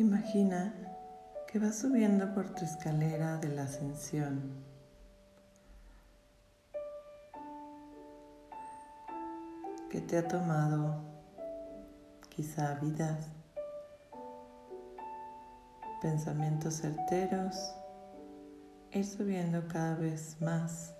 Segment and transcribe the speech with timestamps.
[0.00, 0.72] Imagina
[1.46, 4.64] que vas subiendo por tu escalera de la ascensión.
[9.90, 11.02] que te ha tomado
[12.30, 13.28] quizá vidas,
[16.00, 17.74] pensamientos certeros,
[18.92, 20.94] ir subiendo cada vez más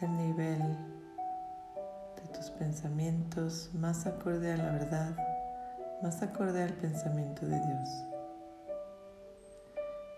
[0.00, 5.27] el nivel de tus pensamientos más acorde a la verdad,
[6.02, 7.88] más acorde al pensamiento de Dios.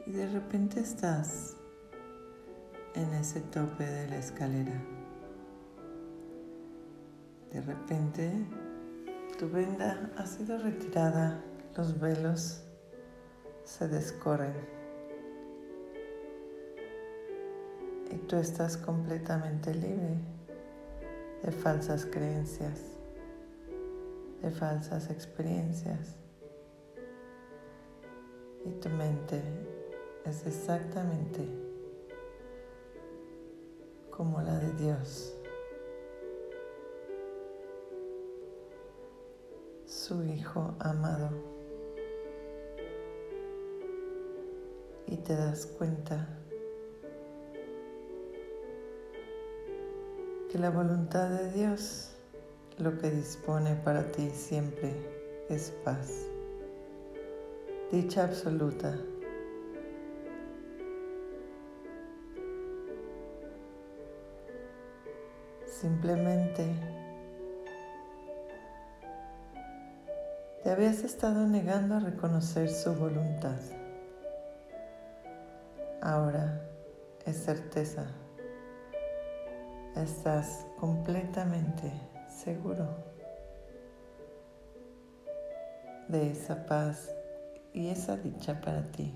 [0.07, 1.57] Y de repente estás
[2.95, 4.81] en ese tope de la escalera.
[7.53, 8.33] De repente
[9.39, 11.43] tu venda ha sido retirada,
[11.77, 12.63] los velos
[13.65, 14.55] se descorren
[18.11, 20.19] y tú estás completamente libre
[21.43, 23.00] de falsas creencias,
[24.43, 26.17] de falsas experiencias.
[28.65, 29.43] Y tu mente
[30.25, 31.49] es exactamente
[34.11, 35.35] como la de Dios.
[40.11, 41.31] su Hijo amado.
[45.07, 46.27] Y te das cuenta
[50.49, 52.13] que la voluntad de Dios
[52.81, 54.95] lo que dispone para ti siempre
[55.49, 56.27] es paz,
[57.93, 58.97] dicha absoluta.
[65.67, 66.67] Simplemente
[70.63, 73.59] te habías estado negando a reconocer su voluntad.
[76.03, 76.63] Ahora
[77.27, 78.07] es certeza.
[79.97, 82.10] Estás completamente
[82.45, 82.89] seguro
[86.09, 87.15] de esa paz
[87.73, 89.15] y esa dicha para ti.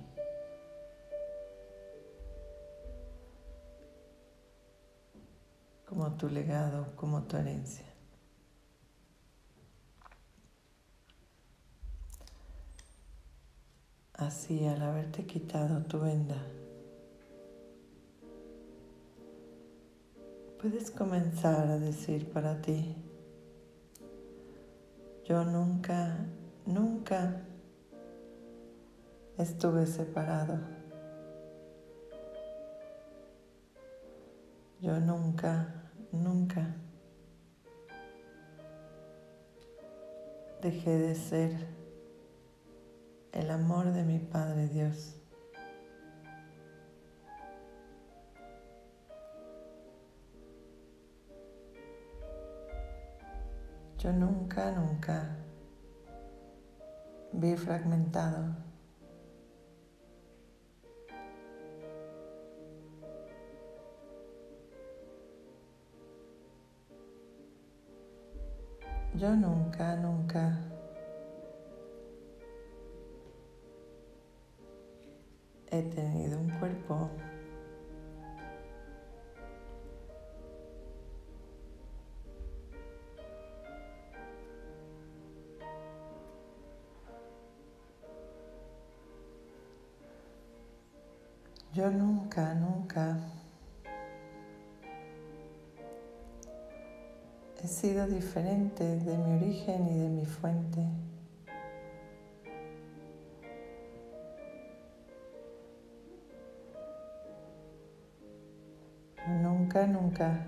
[5.94, 7.86] como tu legado, como tu herencia.
[14.14, 16.44] Así al haberte quitado tu venda,
[20.60, 22.96] puedes comenzar a decir para ti,
[25.24, 26.18] yo nunca,
[26.66, 27.40] nunca
[29.38, 30.58] estuve separado.
[34.80, 36.76] Yo nunca, nunca
[40.60, 41.52] dejé de ser
[43.32, 45.23] el amor de mi Padre Dios.
[54.04, 55.34] Yo nunca, nunca
[57.32, 58.54] vi fragmentado.
[69.14, 70.60] Yo nunca, nunca
[75.70, 77.09] he tenido un cuerpo
[91.74, 93.18] Yo nunca, nunca
[97.60, 100.86] he sido diferente de mi origen y de mi fuente.
[109.42, 110.46] Nunca, nunca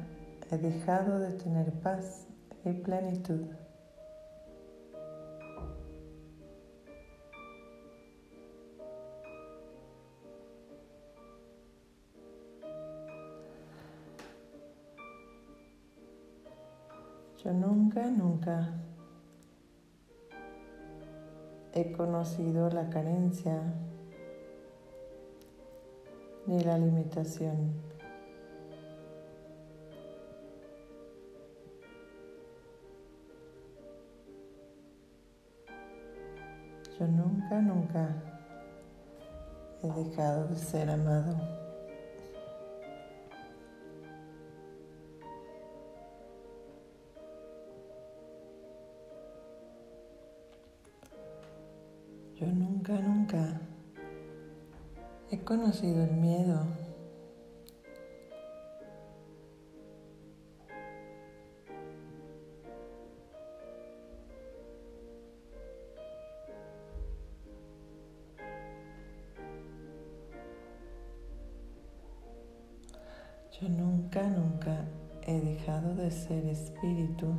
[0.49, 2.29] he dejado de tener paz
[2.65, 3.66] y plenitud.
[17.45, 18.73] Yo nunca, nunca
[21.75, 23.63] he conocido la carencia
[26.47, 27.75] ni la limitación.
[36.99, 38.23] Yo nunca, nunca
[39.83, 41.66] he dejado de ser amado.
[52.39, 53.61] Yo nunca, nunca
[55.31, 56.67] he conocido el miedo.
[73.59, 74.85] Yo nunca, nunca
[75.23, 77.35] he dejado de ser espíritu.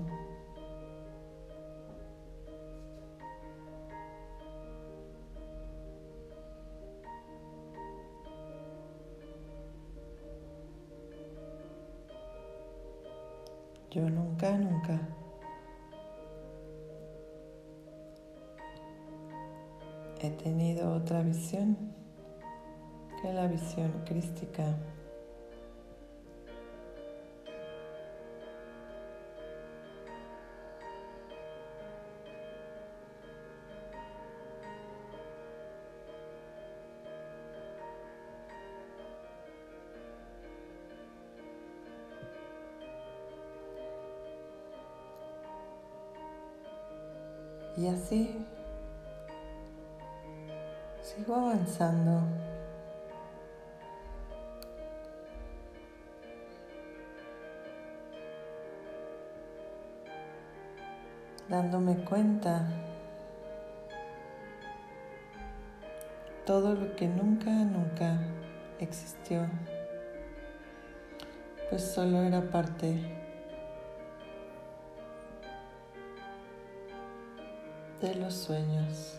[13.92, 15.00] Yo nunca, nunca
[20.22, 21.78] he tenido otra visión
[23.22, 24.76] que la visión crística.
[47.78, 48.46] Y así
[51.02, 52.22] sigo avanzando.
[61.50, 62.68] dándome cuenta
[66.46, 68.20] todo lo que nunca, nunca
[68.80, 69.46] existió,
[71.70, 73.27] pues solo era parte
[78.02, 79.18] de los sueños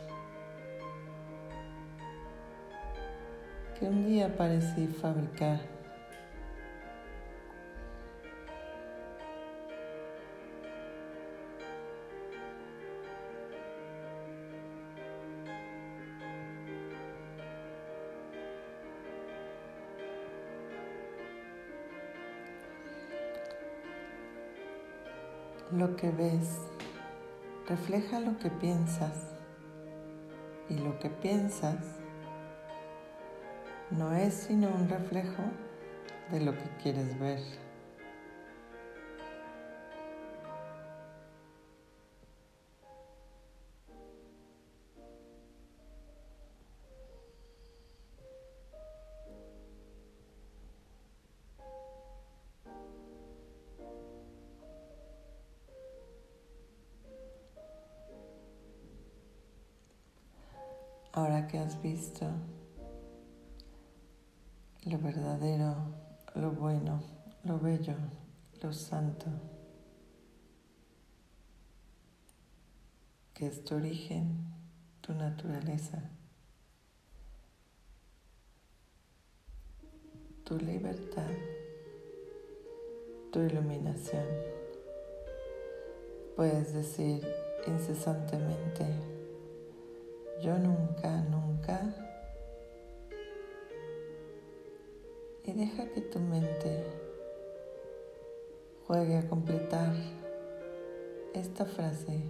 [3.79, 5.61] que un día parecí fabricar.
[25.71, 26.78] Lo que ves
[27.69, 29.35] refleja lo que piensas
[30.71, 31.77] y lo que piensas
[33.91, 35.43] no es sino un reflejo
[36.31, 37.68] de lo que quieres ver.
[61.19, 62.27] Ahora que has visto
[64.85, 65.75] lo verdadero,
[66.37, 67.03] lo bueno,
[67.43, 67.97] lo bello,
[68.63, 69.27] lo santo,
[73.35, 74.47] que es tu origen,
[75.01, 76.01] tu naturaleza,
[80.45, 81.33] tu libertad,
[83.33, 84.25] tu iluminación.
[86.37, 87.27] Puedes decir
[87.67, 89.18] incesantemente,
[90.41, 91.81] yo nunca, nunca.
[95.45, 96.85] Y deja que tu mente
[98.87, 99.95] juegue a completar
[101.35, 102.23] esta frase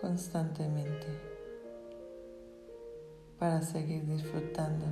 [0.00, 1.06] constantemente
[3.38, 4.86] para seguir disfrutando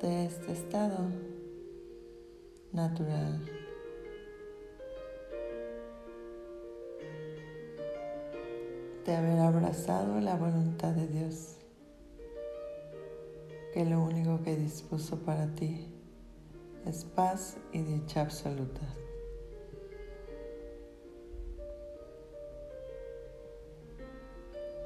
[0.00, 0.98] de este estado
[2.72, 3.61] natural.
[9.04, 11.56] De haber abrazado la voluntad de Dios,
[13.72, 15.88] que lo único que dispuso para ti
[16.86, 18.82] es paz y dicha absoluta.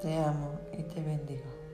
[0.01, 1.66] Te amo y te bendigo.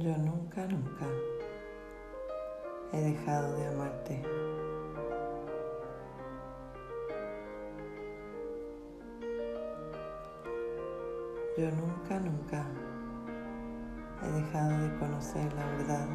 [0.00, 1.06] Yo nunca, nunca
[2.92, 4.22] he dejado de amarte.
[11.58, 12.64] Yo nunca, nunca
[14.22, 16.08] he dejado de conocer la verdad.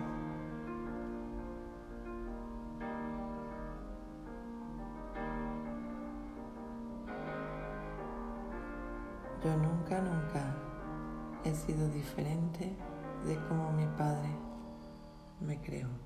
[9.43, 10.55] Yo nunca, nunca
[11.43, 12.77] he sido diferente
[13.25, 14.29] de como mi padre
[15.39, 16.02] me creó.